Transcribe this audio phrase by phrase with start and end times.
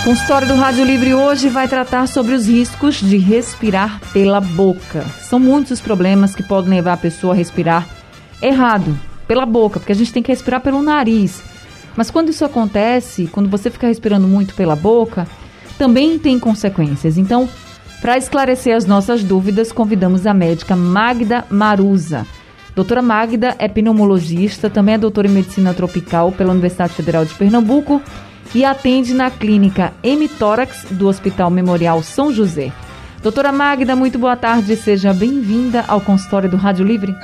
[0.00, 5.04] O consultório do Rádio Livre hoje vai tratar sobre os riscos de respirar pela boca.
[5.20, 7.86] São muitos os problemas que podem levar a pessoa a respirar
[8.40, 11.42] errado, pela boca, porque a gente tem que respirar pelo nariz.
[11.94, 15.26] Mas quando isso acontece, quando você fica respirando muito pela boca,
[15.76, 17.18] também tem consequências.
[17.18, 17.46] Então,
[18.00, 22.26] para esclarecer as nossas dúvidas, convidamos a médica Magda Maruza.
[22.74, 28.00] Doutora Magda é pneumologista, também é doutora em medicina tropical pela Universidade Federal de Pernambuco
[28.54, 32.72] e atende na clínica M-Tórax do Hospital Memorial São José.
[33.22, 37.14] Doutora Magda, muito boa tarde, seja bem-vinda ao consultório do Rádio Livre.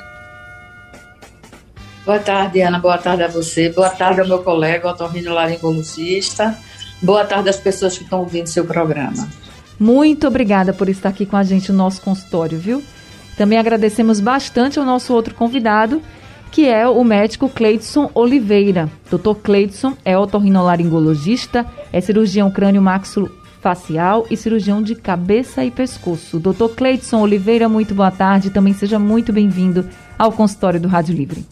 [2.05, 6.59] Boa tarde, Ana, boa tarde a você, boa tarde ao meu colega, otorrino laringologista,
[7.01, 9.27] boa tarde às pessoas que estão ouvindo seu programa.
[9.81, 12.83] Muito obrigada por estar aqui com a gente no nosso consultório, viu?
[13.37, 16.03] Também agradecemos bastante ao nosso outro convidado,
[16.55, 18.89] que é o médico Cleidson Oliveira.
[19.11, 19.35] Dr.
[19.43, 26.39] Cleidson é otorrinolaringologista, é cirurgião crânio-maxilo-facial e cirurgião de cabeça e pescoço.
[26.39, 26.69] Dr.
[26.77, 28.51] Cleidson Oliveira, muito boa tarde.
[28.51, 31.45] Também seja muito bem-vindo ao consultório do Rádio Livre.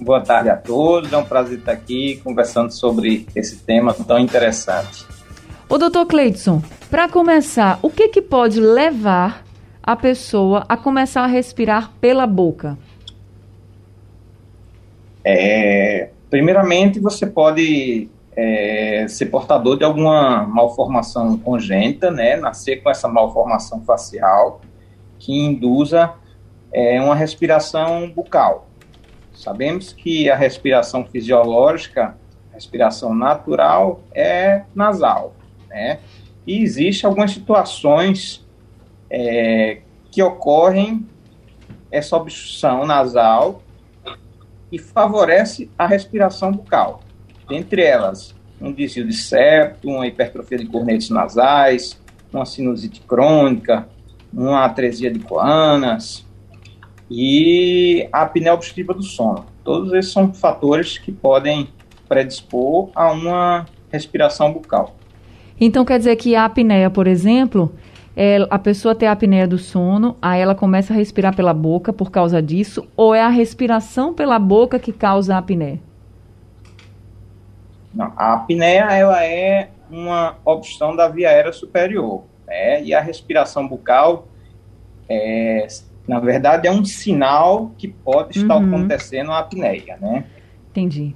[0.00, 1.12] Boa tarde a todos.
[1.12, 5.04] É um prazer estar aqui conversando sobre esse tema tão interessante.
[5.68, 9.44] O doutor Cleidson, para começar, o que, que pode levar
[9.82, 12.78] a pessoa a começar a respirar pela boca?
[15.30, 23.06] É, primeiramente, você pode é, ser portador de alguma malformação congênita, né, nascer com essa
[23.08, 24.62] malformação facial
[25.18, 26.14] que induza
[26.72, 28.68] é, uma respiração bucal.
[29.34, 32.16] Sabemos que a respiração fisiológica,
[32.50, 35.34] a respiração natural, é nasal,
[35.68, 35.98] né?
[36.46, 38.46] E existe algumas situações
[39.10, 41.06] é, que ocorrem
[41.90, 43.62] essa obstrução nasal
[44.70, 47.00] e favorece a respiração bucal.
[47.48, 51.98] Dentre elas, um desvio de septo, uma hipertrofia de cornetes nasais,
[52.32, 53.88] uma sinusite crônica,
[54.32, 56.26] uma atresia de coanas
[57.10, 59.46] e a apneia obstrutiva do sono.
[59.64, 61.68] Todos esses são fatores que podem
[62.08, 64.96] predispor a uma respiração bucal.
[65.60, 67.72] Então quer dizer que a apneia, por exemplo,
[68.20, 71.92] é, a pessoa tem a apneia do sono, aí ela começa a respirar pela boca
[71.92, 75.78] por causa disso, ou é a respiração pela boca que causa a apneia?
[77.94, 82.82] Não, a apneia ela é uma obstrução da via aérea superior, né?
[82.82, 84.26] E a respiração bucal,
[85.08, 85.68] é,
[86.08, 88.66] na verdade, é um sinal que pode estar uhum.
[88.66, 90.24] acontecendo a apneia, né?
[90.72, 91.14] Entendi.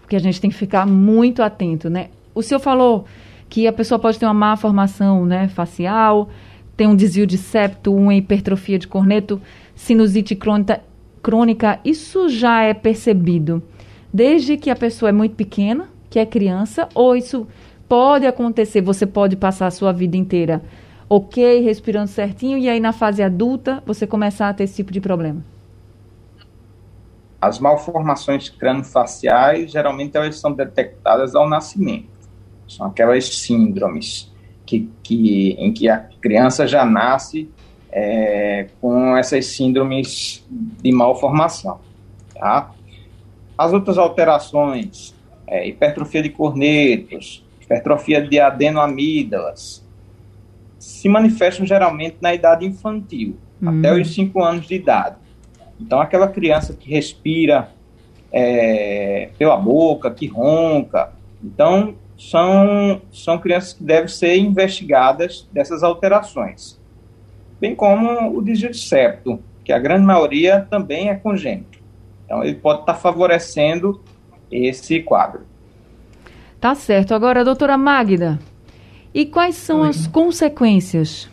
[0.00, 2.08] Porque a gente tem que ficar muito atento, né?
[2.32, 3.04] O senhor falou
[3.50, 6.30] que a pessoa pode ter uma má formação né, facial,
[6.74, 9.38] tem um desvio de septo, uma hipertrofia de corneto,
[9.74, 10.80] sinusite crônica,
[11.22, 13.62] crônica, isso já é percebido
[14.12, 17.46] desde que a pessoa é muito pequena, que é criança, ou isso
[17.86, 20.62] pode acontecer, você pode passar a sua vida inteira
[21.10, 25.00] ok, respirando certinho, e aí na fase adulta você começar a ter esse tipo de
[25.00, 25.44] problema?
[27.40, 32.19] As malformações crânio-faciais, geralmente elas são detectadas ao nascimento.
[32.70, 34.30] São aquelas síndromes
[34.64, 37.48] que, que, em que a criança já nasce
[37.90, 41.80] é, com essas síndromes de malformação.
[42.32, 42.70] Tá?
[43.58, 45.12] As outras alterações,
[45.48, 49.84] é, hipertrofia de cornetos, hipertrofia de adenoamígdalas,
[50.78, 53.80] se manifestam geralmente na idade infantil, hum.
[53.80, 55.16] até os 5 anos de idade.
[55.80, 57.70] Então, aquela criança que respira
[58.32, 66.78] é, pela boca, que ronca, então são, são crianças que devem ser investigadas dessas alterações.
[67.58, 71.78] Bem como o desvio de septo, que a grande maioria também é congênito.
[72.26, 74.02] Então, ele pode estar favorecendo
[74.52, 75.46] esse quadro.
[76.60, 77.14] Tá certo.
[77.14, 78.38] Agora, doutora Magda,
[79.14, 79.88] e quais são Oi.
[79.88, 81.30] as consequências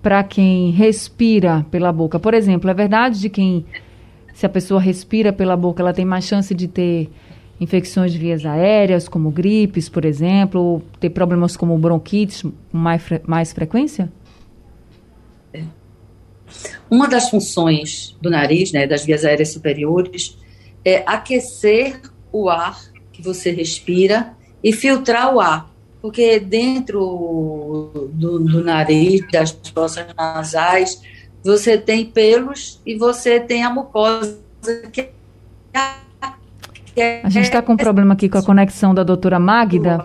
[0.00, 2.20] para quem respira pela boca?
[2.20, 3.66] Por exemplo, é verdade de quem,
[4.32, 7.10] se a pessoa respira pela boca, ela tem mais chance de ter
[7.62, 13.20] infecções de vias aéreas, como gripes, por exemplo, ter problemas como bronquites com mais, fre
[13.24, 14.12] mais frequência?
[16.90, 20.36] Uma das funções do nariz, né, das vias aéreas superiores,
[20.84, 22.00] é aquecer
[22.32, 22.78] o ar
[23.12, 25.70] que você respira e filtrar o ar,
[26.00, 31.00] porque dentro do, do nariz, das fossas nasais,
[31.42, 34.38] você tem pelos e você tem a mucosa
[34.92, 35.10] que
[37.22, 40.04] a gente está com um problema aqui com a conexão da doutora Magda.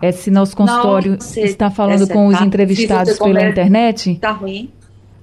[0.00, 4.12] É se nosso consultório Não, está falando com os entrevistados pela internet.
[4.12, 4.70] Está ruim.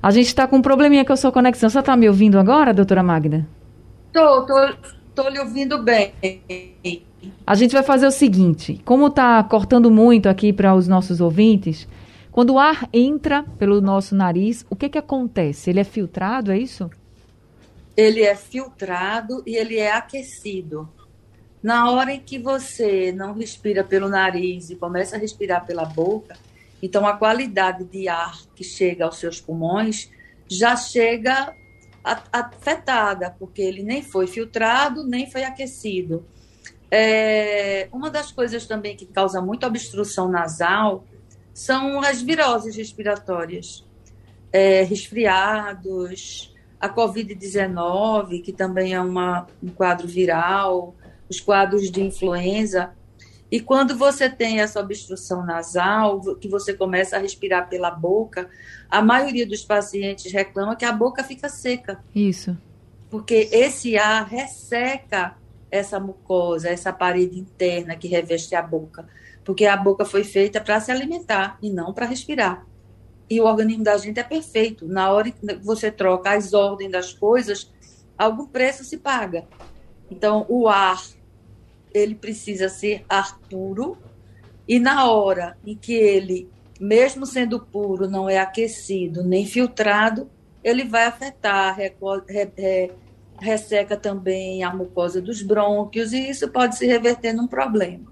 [0.02, 1.70] A gente está com um probleminha com a sua conexão.
[1.70, 3.46] Você está me ouvindo agora, doutora Magda?
[4.08, 4.46] Estou,
[5.10, 6.14] estou lhe ouvindo bem.
[7.46, 11.86] A gente vai fazer o seguinte: como está cortando muito aqui para os nossos ouvintes,
[12.32, 15.70] quando o ar entra pelo nosso nariz, o que, que acontece?
[15.70, 16.90] Ele é filtrado, é isso?
[18.00, 20.88] Ele é filtrado e ele é aquecido.
[21.62, 26.38] Na hora em que você não respira pelo nariz e começa a respirar pela boca,
[26.82, 30.10] então a qualidade de ar que chega aos seus pulmões
[30.48, 31.54] já chega
[32.32, 36.26] afetada, porque ele nem foi filtrado, nem foi aquecido.
[36.90, 41.04] É, uma das coisas também que causa muita obstrução nasal
[41.54, 43.86] são as viroses respiratórias,
[44.54, 50.96] é, resfriados, a Covid-19, que também é uma, um quadro viral,
[51.30, 52.92] os quadros de influenza.
[53.52, 58.50] E quando você tem essa obstrução nasal, que você começa a respirar pela boca,
[58.90, 62.00] a maioria dos pacientes reclama que a boca fica seca.
[62.14, 62.56] Isso.
[63.10, 65.36] Porque esse ar resseca
[65.72, 69.08] essa mucosa, essa parede interna que reveste a boca.
[69.44, 72.66] Porque a boca foi feita para se alimentar e não para respirar.
[73.30, 74.88] E o organismo da gente é perfeito.
[74.88, 77.72] Na hora que você troca as ordens das coisas,
[78.18, 79.46] algum preço se paga.
[80.10, 81.02] Então, o ar,
[81.94, 83.98] ele precisa ser ar puro.
[84.68, 86.50] E na hora em que ele,
[86.80, 90.30] mesmo sendo puro, não é aquecido nem filtrado,
[90.64, 91.94] ele vai afetar, re,
[92.28, 92.92] re,
[93.40, 98.12] resseca também a mucosa dos brônquios e isso pode se reverter num problema.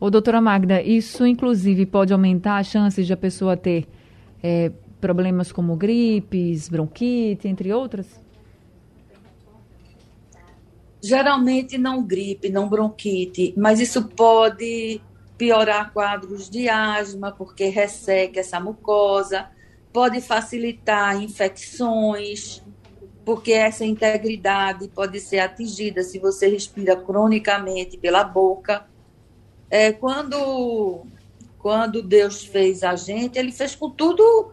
[0.00, 3.86] Ô, doutora Magda, isso inclusive pode aumentar as chances de a pessoa ter
[4.46, 4.70] é,
[5.00, 8.20] problemas como gripes, bronquite, entre outras?
[11.02, 15.00] Geralmente não gripe, não bronquite, mas isso pode
[15.38, 19.48] piorar quadros de asma, porque resseca essa mucosa,
[19.90, 22.62] pode facilitar infecções,
[23.24, 28.86] porque essa integridade pode ser atingida se você respira cronicamente pela boca.
[29.70, 31.06] É, quando
[31.64, 34.52] quando Deus fez a gente, ele fez com tudo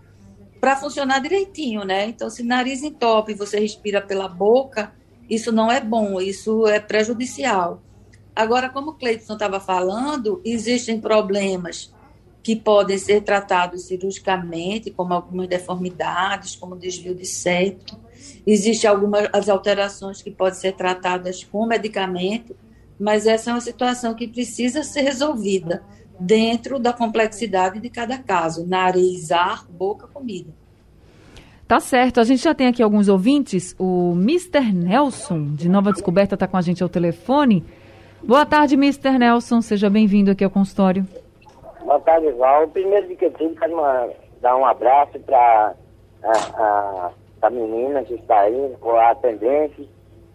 [0.62, 2.06] para funcionar direitinho, né?
[2.06, 4.94] Então, se nariz entope e você respira pela boca,
[5.30, 7.84] isso não é bom, isso é prejudicial.
[8.34, 11.94] Agora, como o Cleiton estava falando, existem problemas
[12.42, 18.00] que podem ser tratados cirurgicamente, como algumas deformidades, como desvio de septo.
[18.48, 22.56] Existem algumas alterações que podem ser tratadas com medicamento,
[22.98, 25.84] mas essa é uma situação que precisa ser resolvida
[26.22, 30.52] dentro da complexidade de cada caso: nariz, ar, boca, comida.
[31.68, 32.20] Tá certo.
[32.20, 33.76] A gente já tem aqui alguns ouvintes.
[33.80, 34.74] O Mr.
[34.74, 37.64] Nelson, de Nova Descoberta, está com a gente ao telefone.
[38.22, 39.18] Boa tarde, Mr.
[39.18, 39.62] Nelson.
[39.62, 41.08] Seja bem-vindo aqui ao consultório.
[41.84, 42.68] Boa tarde, Val.
[42.68, 44.10] Primeiro de que tudo, quero uma,
[44.42, 45.74] dar um abraço para
[46.24, 49.90] a, a, a, menina que está aí, a atendente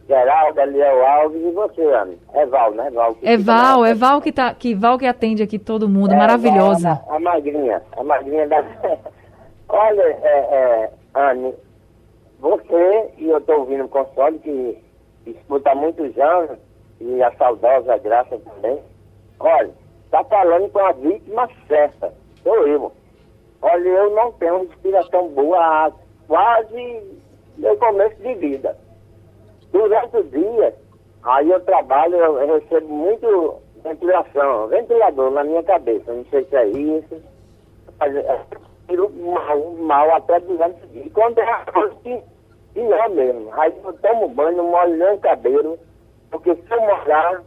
[0.08, 2.14] Geraldo, Eliel Alves e você, Ana.
[2.32, 2.90] É Val, né?
[2.90, 6.12] Val que é Val, é Val que, tá, que Val que atende aqui todo mundo,
[6.12, 7.00] é, maravilhosa.
[7.08, 8.64] a, a, magrinha, a magrinha da...
[9.68, 11.52] Olha, é, é, Anne,
[12.38, 14.78] você, e eu estou ouvindo o console que
[15.26, 16.58] escuta há muitos anos,
[17.00, 18.80] e a saudosa Graça também,
[19.40, 19.70] olha,
[20.04, 22.92] está falando com a vítima certa, sou eu.
[23.60, 25.92] Olha, eu não tenho respiração boa há
[26.28, 27.02] quase
[27.58, 28.76] meu começo de vida.
[29.72, 30.74] Durante o dia,
[31.22, 36.66] aí eu trabalho, eu recebo muito ventilação, ventilador na minha cabeça, não sei se é
[36.66, 37.22] isso.
[37.98, 38.40] Mas é,
[38.88, 41.06] tiro mal, mal até durante o dia.
[41.06, 42.24] E quando é a noite,
[42.74, 43.48] pior mesmo.
[43.52, 45.78] Aí eu tomo banho, molho nem o cabelo,
[46.30, 47.42] porque se eu molhar,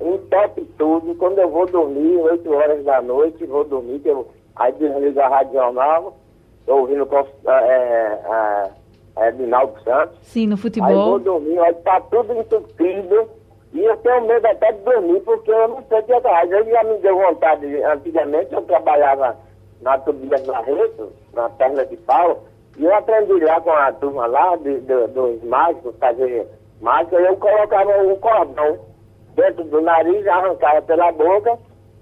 [0.00, 1.14] entope tudo.
[1.16, 5.54] Quando eu vou dormir, 8 horas da noite, vou dormir, eu, aí desligo a rádio
[5.54, 6.16] jornal,
[6.60, 7.08] estou ouvindo
[7.46, 8.70] é, é,
[9.16, 10.18] é, Dinaldo Santos.
[10.22, 10.88] Sim, no futebol.
[10.88, 13.28] Aí vou dormir, aí tá tudo entupido.
[13.72, 16.42] E eu tenho medo até de dormir, porque eu não sei o que é.
[16.42, 19.36] Às vezes já me deu vontade, antigamente eu trabalhava
[19.80, 22.44] na Tubia Barreto, na perna de pau,
[22.76, 26.46] e eu aprendi lá com a turma lá, de, de, dos mágicos, fazer
[26.80, 28.78] mágica, eu colocava um cordão
[29.34, 31.58] dentro do nariz, arrancava pela boca,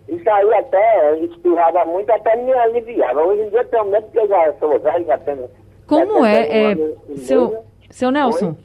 [0.09, 3.23] e saía até, espirrava muito, até me aliviava.
[3.23, 5.49] Hoje em dia eu tenho medo porque eu já sou velho, já tenho
[5.91, 6.77] como é, é
[7.17, 8.57] seu, seu Nelson,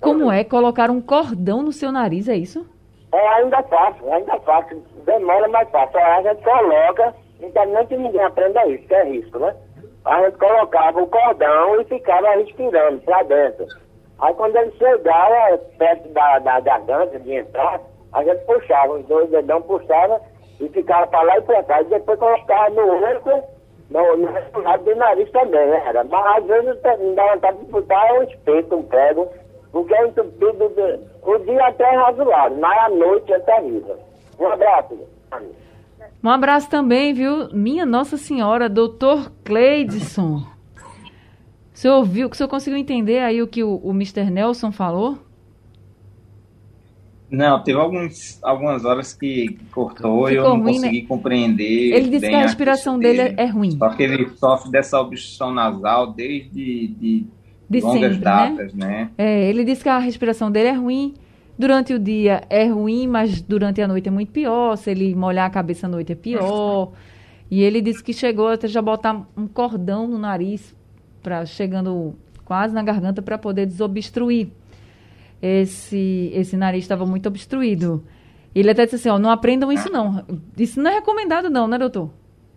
[0.00, 2.64] como é colocar um cordão no seu nariz, é isso?
[3.12, 4.80] É, ainda fácil, ainda fácil.
[5.04, 5.98] Demora mais fácil.
[5.98, 7.14] A gente coloca,
[7.66, 9.52] não que ninguém aprenda isso, que é risco, né?
[10.04, 13.66] a gente colocava o cordão e ficava respirando para dentro.
[14.20, 17.80] Aí quando ele chegava perto da, da garganta de entrar,
[18.12, 20.20] a gente puxava, os dois dedão puxava
[20.60, 21.82] e ficava para lá e para cá.
[21.82, 23.00] E depois colocava no
[23.98, 25.82] olho, no, no lado do nariz também, né?
[25.86, 26.04] Era.
[26.04, 29.28] Mas às vezes não dá vontade de botar um espeto, um prego,
[29.72, 33.98] porque é entupido de, o dia até é razoável, mas a noite é terrível.
[34.38, 34.98] Um abraço.
[36.22, 37.48] Um abraço também, viu?
[37.52, 40.42] Minha Nossa Senhora, doutor Cleidson.
[41.72, 44.30] O senhor ouviu, o senhor conseguiu entender aí o que o, o Mr.
[44.30, 45.18] Nelson falou?
[47.30, 50.72] Não, teve alguns, algumas horas que cortou e eu não ruim, né?
[50.72, 51.08] consegui né?
[51.08, 51.94] compreender.
[51.94, 53.70] Ele disse que a respiração dele, dele é ruim.
[53.78, 57.26] Só que ele sofre dessa obstrução nasal desde de,
[57.68, 58.18] de longas sempre, né?
[58.18, 58.86] datas, né?
[58.86, 59.10] né?
[59.16, 61.14] É, ele disse que a respiração dele é ruim.
[61.56, 64.76] Durante o dia é ruim, mas durante a noite é muito pior.
[64.76, 66.92] Se ele molhar a cabeça à noite é pior.
[67.50, 70.74] E ele disse que chegou até já botar um cordão no nariz,
[71.22, 74.48] pra, chegando quase na garganta, para poder desobstruir.
[75.42, 78.04] Esse, esse nariz estava muito obstruído.
[78.54, 80.24] Ele até disse assim: ó, não aprendam isso não.
[80.56, 82.10] Isso não é recomendado, não, né, doutor?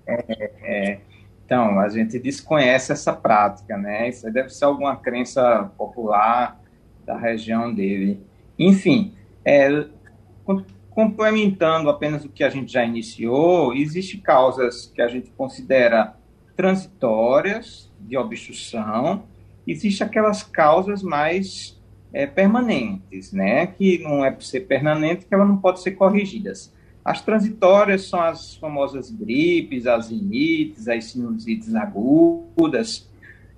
[0.06, 1.00] É, é.
[1.46, 4.10] Então, a gente desconhece essa prática, né?
[4.10, 6.60] Isso deve ser alguma crença popular
[7.06, 8.22] da região dele.
[8.58, 9.14] Enfim,
[9.46, 9.86] é,
[10.90, 16.16] complementando apenas o que a gente já iniciou, existem causas que a gente considera
[16.56, 19.24] transitórias de obstrução,
[19.68, 21.82] existem aquelas causas mais
[22.14, 23.66] é, permanentes, né?
[23.68, 26.72] Que não é por ser permanente que ela não pode ser corrigidas.
[27.04, 33.10] As transitórias são as famosas gripes, as rinites, as sinusites agudas,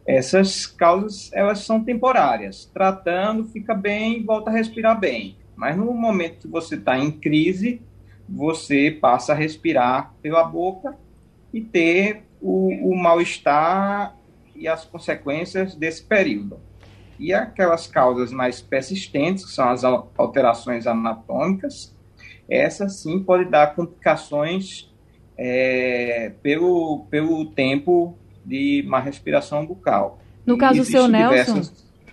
[0.05, 2.69] essas causas, elas são temporárias.
[2.73, 5.35] Tratando, fica bem, volta a respirar bem.
[5.55, 7.81] Mas no momento que você está em crise,
[8.27, 10.95] você passa a respirar pela boca
[11.53, 14.15] e ter o, o mal-estar
[14.55, 16.59] e as consequências desse período.
[17.19, 21.95] E aquelas causas mais persistentes, que são as alterações anatômicas,
[22.49, 24.91] essa sim pode dar complicações
[25.37, 30.19] é, pelo, pelo tempo de má respiração bucal.
[30.45, 31.61] No caso do seu Nelson,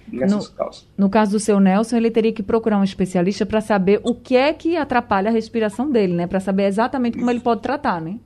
[0.08, 0.56] diversas,
[0.96, 4.14] no, no, caso do seu Nelson, ele teria que procurar um especialista para saber o
[4.14, 6.26] que é que atrapalha a respiração dele, né?
[6.26, 8.18] Para saber exatamente como ele pode tratar, né?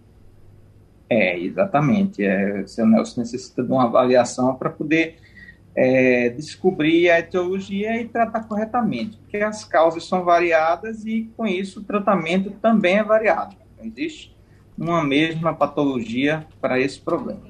[1.11, 2.25] É, exatamente.
[2.25, 5.19] É, o seu Nelson necessita de uma avaliação para poder
[5.77, 11.81] é, descobrir a etiologia e tratar corretamente, porque as causas são variadas e, com isso,
[11.81, 13.55] o tratamento também é variado.
[13.79, 14.35] Não existe
[14.77, 17.43] uma mesma patologia para esse problema.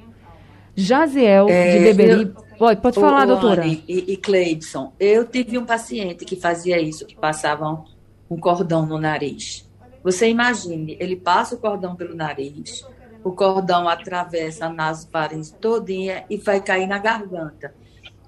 [0.75, 2.23] Jaziel, é, de Beberi.
[2.23, 3.63] Eu, pode, pode falar, o, doutora.
[3.63, 7.85] Anny e, e Cleidson, eu tive um paciente que fazia isso, que passava
[8.29, 9.65] um cordão no nariz.
[10.03, 12.85] Você imagine, ele passa o cordão pelo nariz,
[13.25, 17.75] o cordão atravessa a nasofaringe todinha e vai cair na garganta.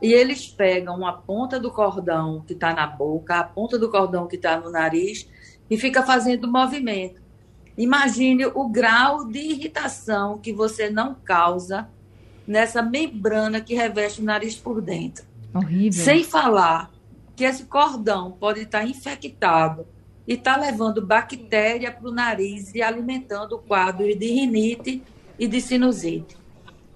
[0.01, 4.27] E eles pegam a ponta do cordão que está na boca, a ponta do cordão
[4.27, 5.29] que está no nariz
[5.69, 7.21] e fica fazendo movimento.
[7.77, 11.89] Imagine o grau de irritação que você não causa
[12.47, 15.25] nessa membrana que reveste o nariz por dentro.
[15.55, 16.05] Horrível.
[16.05, 16.91] Sem falar
[17.37, 19.87] que esse cordão pode estar infectado
[20.27, 25.03] e está levando bactéria para o nariz e alimentando quadros de rinite
[25.39, 26.38] e de sinusite.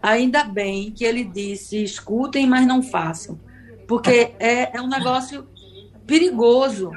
[0.02, 3.38] Ainda bem que ele disse: escutem, mas não façam,
[3.86, 5.46] porque é, é um negócio
[6.06, 6.90] perigoso.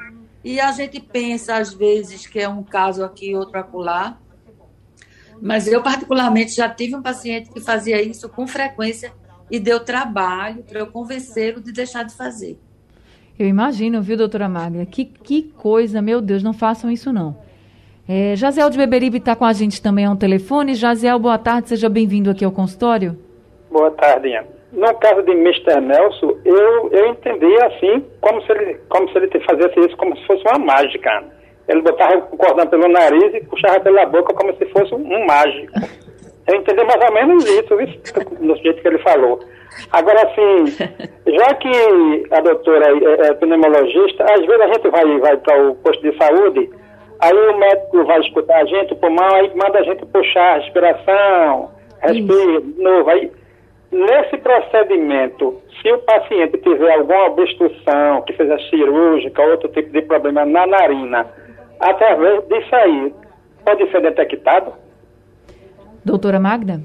[0.44, 4.18] E a gente pensa, às vezes, que é um caso aqui, outro acolá,
[5.40, 9.12] mas eu, particularmente, já tive um paciente que fazia isso com frequência
[9.50, 12.58] e deu trabalho para eu convencê-lo de deixar de fazer.
[13.38, 14.86] Eu imagino, viu, doutora Magna?
[14.86, 17.36] Que, que coisa, meu Deus, não façam isso não.
[18.08, 20.74] É, Jaziel de Beberibe está com a gente também ao telefone.
[20.74, 23.18] Jaziel, boa tarde, seja bem-vindo aqui ao consultório.
[23.68, 24.44] Boa tarde, Ian.
[24.72, 25.80] No caso de Mr.
[25.80, 30.24] Nelson, eu, eu entendi assim, como se ele, como se ele fizesse isso como se
[30.24, 31.24] fosse uma mágica.
[31.66, 35.72] Ele botava o cordão pelo nariz e puxava pela boca como se fosse um mágico.
[36.46, 38.00] Eu entendi mais ou menos isso, isso
[38.40, 39.40] do jeito que ele falou.
[39.90, 40.66] Agora, assim,
[41.26, 45.74] já que a doutora é, é pneumologista, às vezes a gente vai, vai para o
[45.74, 46.70] posto de saúde,
[47.20, 50.58] aí o médico vai escutar a gente, o pulmão, aí manda a gente puxar a
[50.58, 51.70] respiração,
[52.00, 53.10] respira de novo.
[53.10, 53.30] Aí,
[53.90, 60.44] nesse procedimento, se o paciente tiver alguma obstrução, que seja cirúrgica, outro tipo de problema
[60.44, 61.26] na narina,
[61.80, 63.14] através disso aí,
[63.64, 64.72] pode ser detectado?
[66.04, 66.80] Doutora Magda?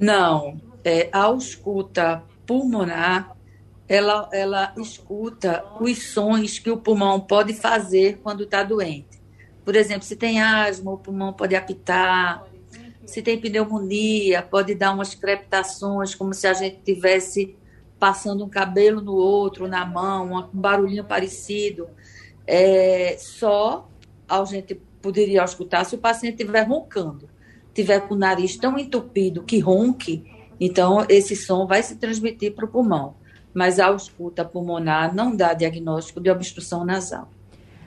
[0.00, 0.54] Não.
[0.84, 3.36] É, a escuta pulmonar,
[3.90, 9.20] ela, ela escuta os sons que o pulmão pode fazer quando está doente.
[9.64, 12.46] Por exemplo, se tem asma, o pulmão pode apitar.
[13.04, 17.56] se tem pneumonia, pode dar umas crepitações, como se a gente tivesse
[17.98, 21.88] passando um cabelo no outro, na mão, um barulhinho parecido.
[22.46, 23.88] É, só
[24.28, 27.28] a gente poderia escutar se o paciente estiver roncando,
[27.74, 30.24] tiver com o nariz tão entupido que ronque,
[30.60, 33.18] então esse som vai se transmitir para o pulmão.
[33.52, 37.28] Mas a escuta pulmonar não dá diagnóstico de obstrução nasal.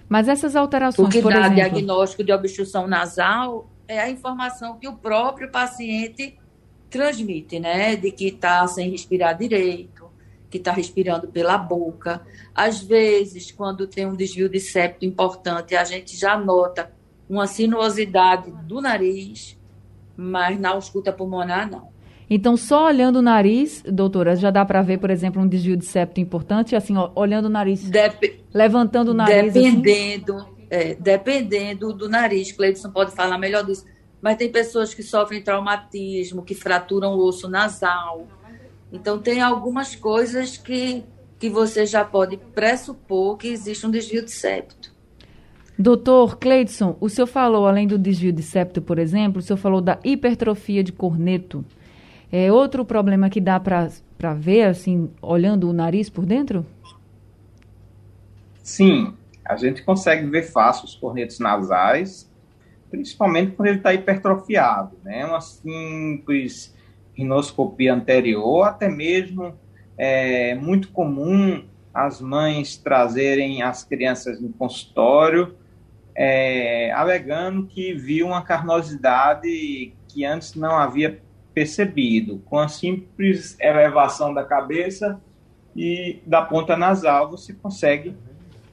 [0.10, 1.56] Mas essas alterações, o que dá exemplo...
[1.56, 6.38] diagnóstico de obstrução nasal é a informação que o próprio paciente
[6.90, 7.96] transmite, né?
[7.96, 10.10] De que está sem respirar direito,
[10.50, 12.22] que está respirando pela boca.
[12.54, 16.92] Às vezes, quando tem um desvio de septo importante, a gente já nota
[17.28, 19.58] uma sinuosidade do nariz,
[20.16, 21.93] mas na ausculta pulmonar, não.
[22.36, 25.86] Então, só olhando o nariz, doutora, já dá para ver, por exemplo, um desvio de
[25.86, 29.56] septo importante, assim, ó, olhando o nariz, Dep levantando o nariz.
[29.56, 29.80] Assim?
[29.80, 30.68] Dependendo, assim.
[30.68, 33.86] é, dependendo do nariz, Cleidson pode falar melhor disso.
[34.20, 38.26] Mas tem pessoas que sofrem traumatismo, que fraturam o osso nasal.
[38.92, 41.04] Então, tem algumas coisas que,
[41.38, 44.92] que você já pode pressupor que existe um desvio de septo.
[45.78, 49.82] Doutor Cleidson, o senhor falou, além do desvio de septo, por exemplo, o senhor falou
[49.82, 51.64] da hipertrofia de corneto.
[52.36, 56.66] É outro problema que dá para ver, assim, olhando o nariz por dentro?
[58.64, 59.14] Sim,
[59.46, 62.28] a gente consegue ver fácil os cornetos nasais,
[62.90, 65.24] principalmente quando ele está hipertrofiado, né?
[65.28, 66.76] Uma simples
[67.14, 69.54] rinoscopia anterior, até mesmo
[69.96, 71.64] é muito comum
[71.94, 75.56] as mães trazerem as crianças no consultório
[76.16, 81.22] é, alegando que viu uma carnosidade que antes não havia
[81.54, 85.22] percebido, com a simples elevação da cabeça
[85.76, 88.16] e da ponta nasal você consegue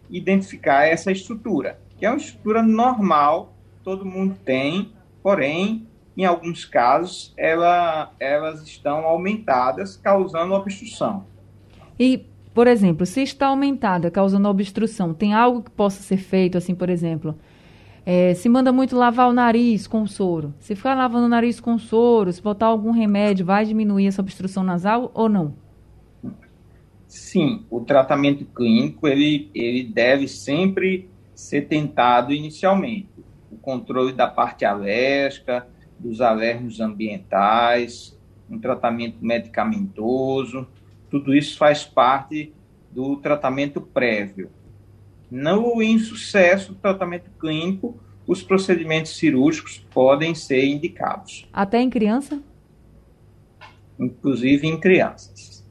[0.09, 7.33] identificar essa estrutura, que é uma estrutura normal, todo mundo tem, porém, em alguns casos,
[7.37, 11.25] ela, elas estão aumentadas, causando obstrução.
[11.99, 16.75] E por exemplo, se está aumentada, causando obstrução, tem algo que possa ser feito, assim,
[16.75, 17.38] por exemplo,
[18.05, 20.55] é, se manda muito lavar o nariz com soro.
[20.59, 24.63] Se ficar lavando o nariz com soro, se botar algum remédio, vai diminuir essa obstrução
[24.63, 25.55] nasal ou não?
[27.07, 33.09] Sim, o tratamento clínico ele, ele deve sempre ser tentado inicialmente.
[33.51, 35.67] O controle da parte alérgica,
[35.99, 38.17] dos alérgicos ambientais,
[38.49, 40.67] um tratamento medicamentoso,
[41.11, 42.53] tudo isso faz parte
[42.91, 44.51] do tratamento prévio.
[45.31, 51.49] No insucesso do tratamento clínico, os procedimentos cirúrgicos podem ser indicados.
[51.53, 52.43] Até em criança?
[53.99, 55.64] Inclusive em crianças.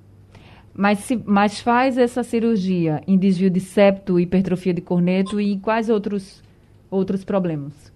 [0.73, 5.89] Mas, se, mas faz essa cirurgia em desvio de septo, hipertrofia de corneto e quais
[5.89, 6.41] outros,
[6.89, 7.91] outros problemas?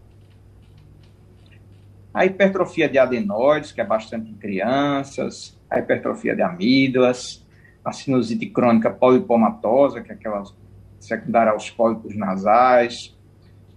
[2.14, 7.46] A hipertrofia de adenoides, que é bastante em crianças, a hipertrofia de amígdalas,
[7.84, 10.44] a sinusite crônica polipomatosa, que é aquela
[11.06, 13.16] secundária aos pólipos nasais,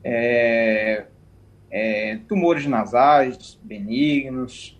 [0.02, 1.06] é,
[1.70, 4.78] é, tumores nasais benignos,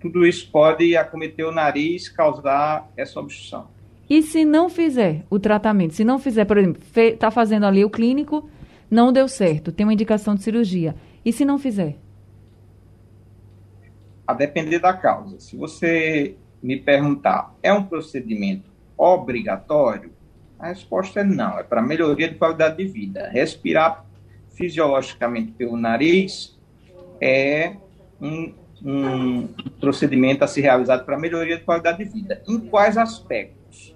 [0.00, 3.68] tudo isso pode acometer o nariz, causar essa obstrução.
[4.08, 7.90] E se não fizer o tratamento, se não fizer, por exemplo, está fazendo ali o
[7.90, 8.48] clínico,
[8.90, 10.94] não deu certo, tem uma indicação de cirurgia.
[11.24, 11.96] E se não fizer?
[14.26, 15.38] a depender da causa.
[15.38, 20.12] Se você me perguntar, é um procedimento obrigatório?
[20.64, 23.28] A resposta é não, é para melhoria de qualidade de vida.
[23.28, 24.02] Respirar
[24.54, 26.58] fisiologicamente pelo nariz
[27.20, 27.76] é
[28.18, 28.50] um,
[28.82, 29.46] um
[29.78, 32.42] procedimento a ser realizado para melhoria de qualidade de vida.
[32.48, 33.94] Em quais aspectos?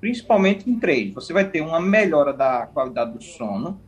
[0.00, 1.12] Principalmente em três.
[1.12, 3.78] Você vai ter uma melhora da qualidade do sono.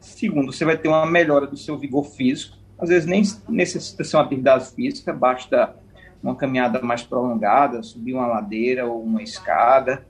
[0.00, 4.16] Segundo, você vai ter uma melhora do seu vigor físico às vezes nem necessita ser
[4.16, 5.74] uma atividade física, basta
[6.22, 10.04] uma caminhada mais prolongada, subir uma ladeira ou uma escada.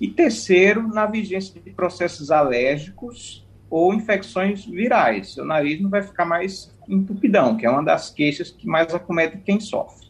[0.00, 5.34] E terceiro, na vigência de processos alérgicos ou infecções virais.
[5.34, 9.38] Seu nariz não vai ficar mais entupidão, que é uma das queixas que mais acomete
[9.38, 10.06] quem sofre.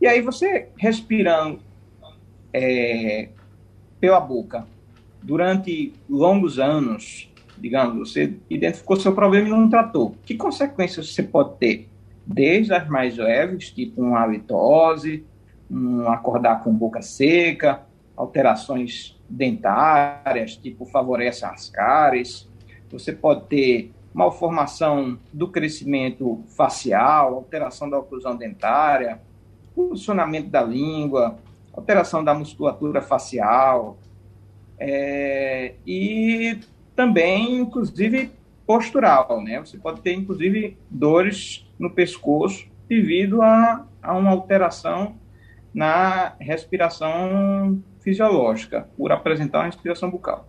[0.00, 1.60] E aí você respirando
[2.52, 3.28] é,
[4.00, 4.66] pela boca
[5.22, 10.16] durante longos anos, digamos, você identificou seu problema e não tratou.
[10.24, 11.88] Que consequências você pode ter?
[12.26, 15.24] Desde as mais leves, tipo uma halitose,
[15.70, 17.82] um acordar com boca seca,
[18.16, 22.48] alterações dentárias, tipo favorece as cáries.
[22.90, 29.20] Você pode ter malformação do crescimento facial, alteração da oclusão dentária,
[29.74, 31.38] funcionamento da língua,
[31.72, 33.96] alteração da musculatura facial,
[34.78, 36.58] é, e
[36.96, 38.32] também, inclusive,
[38.66, 39.60] postural, né?
[39.60, 45.14] Você pode ter, inclusive, dores no pescoço devido a, a uma alteração
[45.72, 50.48] na respiração fisiológica, por apresentar uma respiração bucal.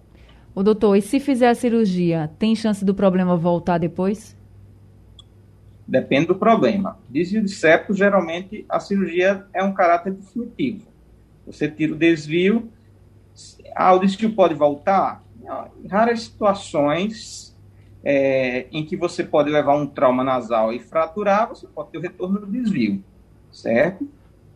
[0.53, 4.37] O doutor, e se fizer a cirurgia, tem chance do problema voltar depois?
[5.87, 6.99] Depende do problema.
[7.09, 10.87] Desvio de septo, geralmente, a cirurgia é um caráter definitivo.
[11.45, 12.69] Você tira o desvio,
[13.75, 15.23] ah, o desvio pode voltar?
[15.83, 17.55] Em raras situações
[18.03, 22.01] é, em que você pode levar um trauma nasal e fraturar, você pode ter o
[22.01, 23.03] retorno do desvio,
[23.51, 24.07] certo?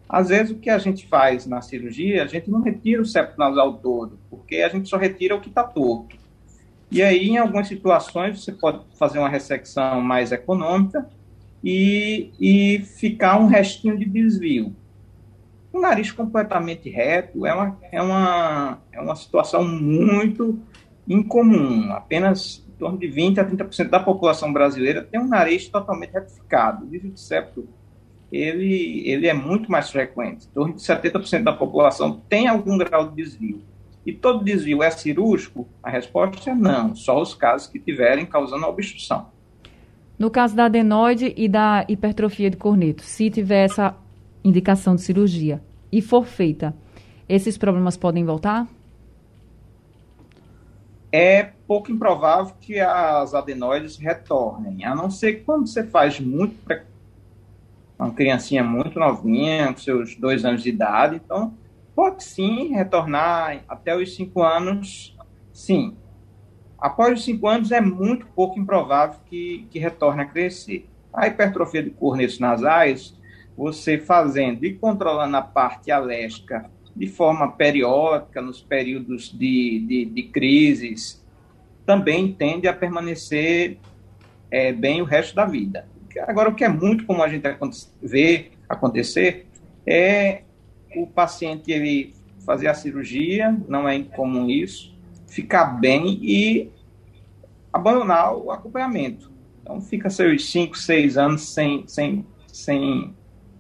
[0.07, 3.37] Às vezes, o que a gente faz na cirurgia, a gente não retira o septo
[3.39, 6.15] nasal todo, porque a gente só retira o que está torto.
[6.91, 11.09] E aí, em algumas situações, você pode fazer uma ressecção mais econômica
[11.63, 14.75] e, e ficar um restinho de desvio.
[15.73, 20.59] O nariz completamente reto é uma, é uma, é uma situação muito
[21.07, 21.91] incomum.
[21.91, 26.85] Apenas em torno de 20% a 30% da população brasileira tem um nariz totalmente retificado.
[26.85, 27.67] O desvio de septo
[28.35, 30.47] ele, ele é muito mais frequente.
[30.47, 33.61] Em torno de 70% da população tem algum grau de desvio.
[34.05, 35.67] E todo desvio é cirúrgico?
[35.81, 39.27] A resposta é não, só os casos que tiverem causando obstrução.
[40.17, 43.95] No caso da adenoide e da hipertrofia de corneto, se tiver essa
[44.43, 46.73] indicação de cirurgia e for feita,
[47.27, 48.67] esses problemas podem voltar?
[51.11, 56.55] É pouco improvável que as adenoides retornem, a não ser quando você faz muito
[57.97, 61.53] uma criancinha muito novinha, com seus dois anos de idade, então
[61.95, 65.17] pode sim retornar até os cinco anos,
[65.53, 65.95] sim.
[66.77, 70.89] Após os cinco anos é muito pouco improvável que, que retorne a crescer.
[71.13, 73.17] A hipertrofia de cornetos nasais,
[73.58, 80.23] você fazendo e controlando a parte alérgica de forma periódica, nos períodos de, de, de
[80.23, 81.25] crises,
[81.86, 83.77] também tende a permanecer
[84.49, 85.88] é, bem o resto da vida.
[86.21, 87.43] Agora, o que é muito comum a gente
[88.01, 89.47] ver acontecer
[89.86, 90.41] é
[90.95, 92.13] o paciente ele
[92.45, 94.95] fazer a cirurgia, não é incomum isso,
[95.28, 96.71] ficar bem e
[97.73, 99.32] abandonar o acompanhamento.
[99.62, 103.13] Então, fica seus 5, 6 anos sem, sem, sem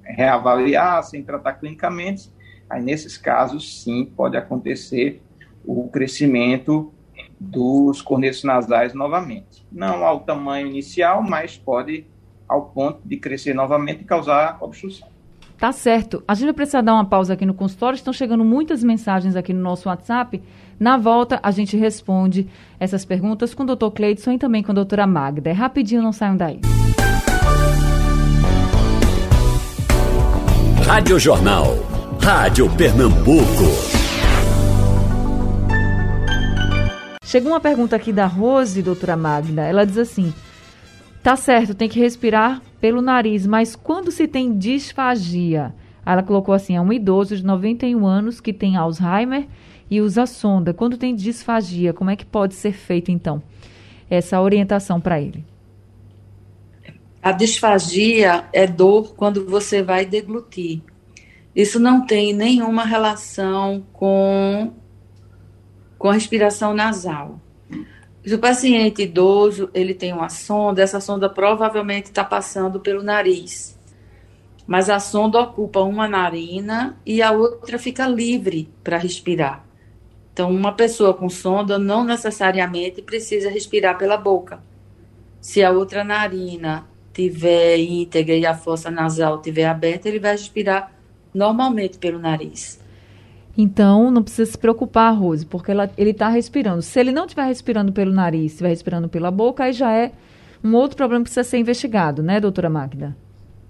[0.03, 2.31] reavaliar, sem tratar clinicamente.
[2.69, 5.21] Aí, nesses casos, sim, pode acontecer
[5.65, 6.93] o crescimento
[7.39, 9.65] dos cornetos nasais novamente.
[9.71, 12.05] Não ao tamanho inicial, mas pode
[12.47, 15.07] ao ponto de crescer novamente e causar obstrução.
[15.57, 16.23] Tá certo.
[16.27, 17.95] A gente vai precisar dar uma pausa aqui no consultório.
[17.95, 20.41] Estão chegando muitas mensagens aqui no nosso WhatsApp.
[20.77, 24.75] Na volta, a gente responde essas perguntas com o doutor Cleidson e também com a
[24.75, 25.49] doutora Magda.
[25.49, 26.59] É rapidinho, não saiam daí.
[30.85, 31.65] Rádio Jornal.
[32.21, 33.95] Rádio Pernambuco.
[37.23, 39.63] Chegou uma pergunta aqui da Rose, doutora Magda.
[39.63, 40.33] Ela diz assim:
[41.25, 45.73] Tá certo, tem que respirar pelo nariz, mas quando se tem disfagia?
[46.05, 49.47] Ela colocou assim: é um idoso de 91 anos que tem Alzheimer
[49.89, 50.71] e usa sonda.
[50.71, 53.41] Quando tem disfagia, como é que pode ser feito então
[54.07, 55.43] essa orientação para ele?
[57.23, 60.83] A disfagia é dor quando você vai deglutir.
[61.55, 64.73] Isso não tem nenhuma relação com,
[65.97, 67.39] com a respiração nasal.
[68.25, 73.77] Se o paciente idoso ele tem uma sonda, essa sonda provavelmente está passando pelo nariz.
[74.65, 79.63] Mas a sonda ocupa uma narina e a outra fica livre para respirar.
[80.33, 84.59] Então, uma pessoa com sonda não necessariamente precisa respirar pela boca.
[85.39, 90.91] Se a outra narina tiver íntegra e a fossa nasal tiver aberta, ele vai respirar
[91.31, 92.83] normalmente pelo nariz.
[93.57, 96.81] Então, não precisa se preocupar, Rose, porque ela, ele está respirando.
[96.81, 100.11] Se ele não estiver respirando pelo nariz, estiver respirando pela boca, aí já é
[100.63, 103.15] um outro problema que precisa ser investigado, né, doutora Magda?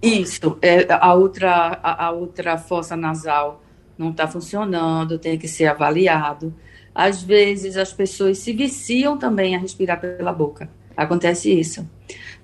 [0.02, 0.58] Isso.
[0.62, 3.62] É, a, outra, a, a outra fossa nasal
[3.98, 6.54] não está funcionando, tem que ser avaliado.
[6.94, 10.70] Às vezes, as pessoas se viciam também a respirar pela boca.
[10.96, 11.88] Acontece isso.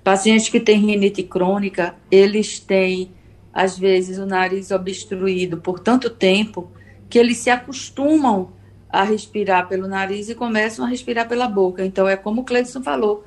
[0.04, 3.10] Pacientes que têm rinite crônica, eles têm,
[3.52, 6.70] às vezes, o nariz obstruído por tanto tempo
[7.12, 8.54] que eles se acostumam
[8.88, 11.84] a respirar pelo nariz e começam a respirar pela boca.
[11.84, 13.22] Então, é como o Cleidson falou,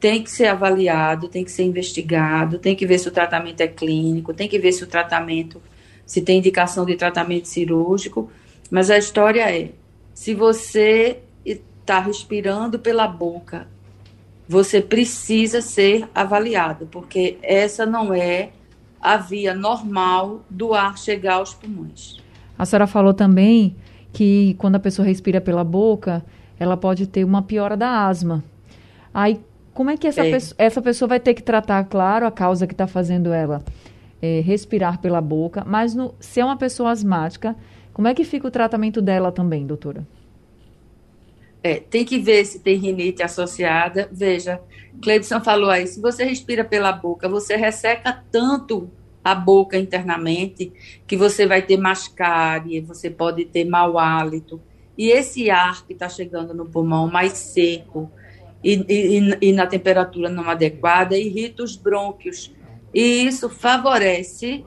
[0.00, 3.68] tem que ser avaliado, tem que ser investigado, tem que ver se o tratamento é
[3.68, 5.62] clínico, tem que ver se o tratamento,
[6.04, 8.28] se tem indicação de tratamento cirúrgico.
[8.68, 9.70] Mas a história é,
[10.12, 13.68] se você está respirando pela boca,
[14.48, 18.50] você precisa ser avaliado, porque essa não é
[19.00, 22.18] a via normal do ar chegar aos pulmões.
[22.60, 23.74] A senhora falou também
[24.12, 26.22] que quando a pessoa respira pela boca,
[26.58, 28.44] ela pode ter uma piora da asma.
[29.14, 29.40] Aí,
[29.72, 30.30] Como é que essa, é.
[30.30, 33.64] Pessoa, essa pessoa vai ter que tratar, claro, a causa que está fazendo ela
[34.20, 37.56] é, respirar pela boca, mas no, se é uma pessoa asmática,
[37.94, 40.06] como é que fica o tratamento dela também, doutora?
[41.62, 44.06] É, tem que ver se tem rinite associada.
[44.12, 44.60] Veja,
[45.00, 48.90] Cleibson falou aí, se você respira pela boca, você resseca tanto
[49.22, 50.72] a boca internamente
[51.06, 54.60] que você vai ter mascárie, você pode ter mau hálito.
[54.96, 58.10] E esse ar que está chegando no pulmão mais seco
[58.62, 62.52] e, e, e na temperatura não adequada irrita os brônquios.
[62.92, 64.64] E isso favorece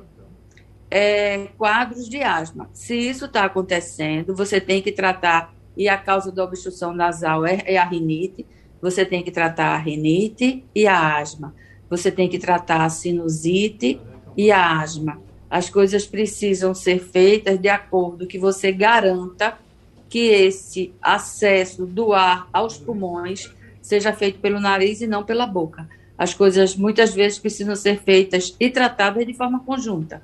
[0.89, 2.70] é, quadros de asma.
[2.72, 7.63] Se isso está acontecendo, você tem que tratar, e a causa da obstrução nasal é,
[7.66, 8.46] é a rinite,
[8.82, 11.56] você tem que tratar a rinite e a asma.
[11.89, 14.00] Você tem que tratar a sinusite
[14.38, 15.19] e a asma.
[15.50, 19.58] As coisas precisam ser feitas de acordo que você garanta
[20.10, 25.88] que esse acesso do ar aos pulmões seja feito pelo nariz e não pela boca.
[26.17, 30.22] As coisas muitas vezes precisam ser feitas e tratadas de forma conjunta.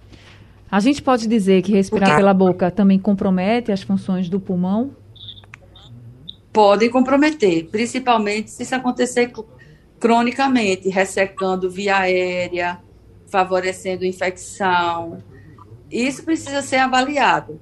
[0.72, 4.95] A gente pode dizer que respirar pela boca também compromete as funções do pulmão?
[6.54, 9.32] Pode comprometer, principalmente se isso acontecer
[10.00, 12.80] cronicamente, ressecando via aérea,
[13.30, 15.18] favorecendo infecção.
[15.92, 17.60] Isso precisa ser avaliado.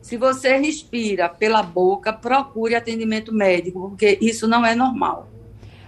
[0.00, 5.28] Se você respira pela boca, procure atendimento médico, porque isso não é normal.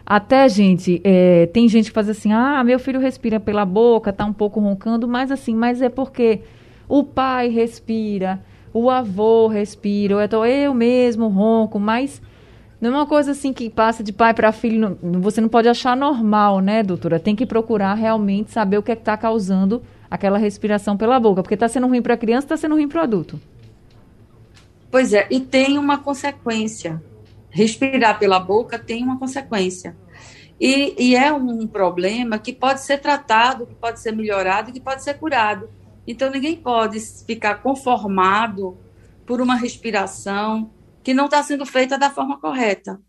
[0.04, 4.24] Até, gente, é, tem gente que faz assim, ah, meu filho respira pela boca, tá
[4.24, 6.40] um pouco roncando, mas assim, mas é porque
[6.88, 12.22] o pai respira, o avô respira, ou então eu mesmo ronco, mas
[12.80, 15.68] não é uma coisa assim que passa de pai para filho, não, você não pode
[15.68, 17.18] achar normal, né, doutora?
[17.18, 21.54] Tem que procurar realmente saber o que é está causando aquela respiração pela boca, porque
[21.54, 23.40] está sendo ruim para a criança, está sendo ruim para o adulto.
[24.90, 27.02] Pois é, e tem uma consequência.
[27.50, 29.96] Respirar pela boca tem uma consequência.
[30.60, 35.02] E, e é um problema que pode ser tratado, que pode ser melhorado, que pode
[35.02, 35.68] ser curado.
[36.06, 38.76] Então ninguém pode ficar conformado
[39.26, 40.70] por uma respiração
[41.02, 43.00] que não está sendo feita da forma correta.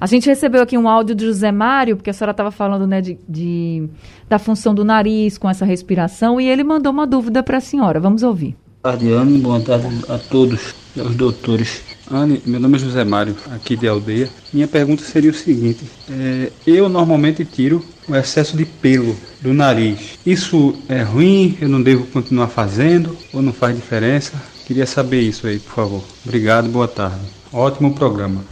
[0.00, 3.00] A gente recebeu aqui um áudio de José Mário, porque a senhora estava falando né,
[3.00, 3.88] de, de,
[4.28, 7.98] da função do nariz com essa respiração, e ele mandou uma dúvida para a senhora.
[7.98, 8.56] Vamos ouvir.
[8.80, 9.38] Boa tarde, Anne.
[9.40, 11.82] Boa tarde a todos os doutores.
[12.08, 14.30] Anne, meu nome é José Mário, aqui de Aldeia.
[14.52, 20.18] Minha pergunta seria o seguinte: é, eu normalmente tiro o excesso de pelo do nariz.
[20.24, 21.58] Isso é ruim?
[21.60, 23.16] Eu não devo continuar fazendo?
[23.32, 24.40] Ou não faz diferença?
[24.68, 26.04] Queria saber isso aí, por favor.
[26.26, 27.24] Obrigado, boa tarde.
[27.50, 28.44] Ótimo programa.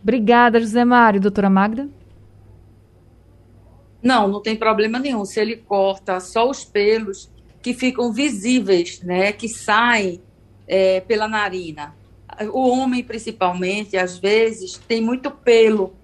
[0.00, 1.20] Obrigada, José Mário.
[1.20, 1.88] Doutora Magda?
[4.00, 5.24] Não, não tem problema nenhum.
[5.24, 7.28] Se ele corta só os pelos
[7.60, 10.20] que ficam visíveis, né, que saem
[10.68, 11.96] é, pela narina.
[12.52, 15.94] O homem, principalmente, às vezes, tem muito pelo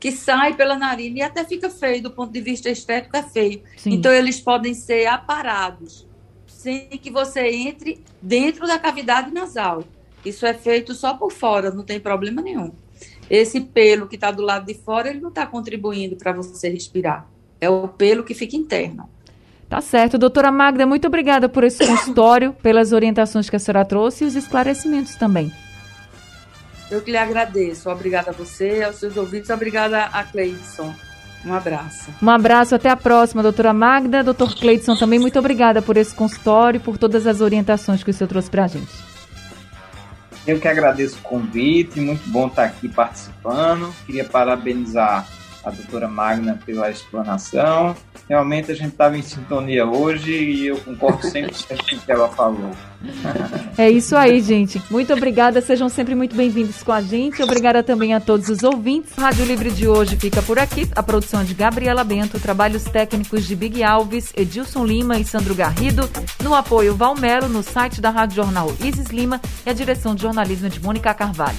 [0.00, 3.60] que sai pela narina e até fica feio, do ponto de vista estético, é feio.
[3.76, 3.92] Sim.
[3.92, 6.06] Então, eles podem ser aparados
[6.64, 9.84] sem que você entre dentro da cavidade nasal.
[10.24, 12.72] Isso é feito só por fora, não tem problema nenhum.
[13.28, 17.26] Esse pelo que está do lado de fora, ele não está contribuindo para você respirar.
[17.60, 19.10] É o pelo que fica interno.
[19.68, 20.16] Tá certo.
[20.16, 24.34] Doutora Magda, muito obrigada por esse consultório, pelas orientações que a senhora trouxe e os
[24.34, 25.52] esclarecimentos também.
[26.90, 27.90] Eu que lhe agradeço.
[27.90, 29.50] Obrigada a você, aos seus ouvintes.
[29.50, 30.94] Obrigada a Cleidson.
[31.44, 32.10] Um abraço.
[32.22, 34.24] Um abraço, até a próxima, doutora Magda.
[34.24, 38.14] Doutor Cleidson, também muito obrigada por esse consultório e por todas as orientações que o
[38.14, 39.14] senhor trouxe para a gente.
[40.46, 43.94] Eu que agradeço o convite, muito bom estar aqui participando.
[44.06, 45.26] Queria parabenizar
[45.64, 47.96] a doutora Magna pela explanação.
[48.28, 52.28] Realmente a gente estava em sintonia hoje e eu concordo 100% com o que ela
[52.28, 52.70] falou.
[53.76, 54.80] É isso aí, gente.
[54.88, 57.42] Muito obrigada, sejam sempre muito bem-vindos com a gente.
[57.42, 59.12] Obrigada também a todos os ouvintes.
[59.16, 60.88] Rádio Livre de hoje fica por aqui.
[60.94, 65.56] A produção é de Gabriela Bento, trabalhos técnicos de Big Alves, Edilson Lima e Sandro
[65.56, 66.08] Garrido.
[66.40, 70.68] No apoio Valmelo, no site da Rádio Jornal Isis Lima e a direção de jornalismo
[70.68, 71.58] de Mônica Carvalho.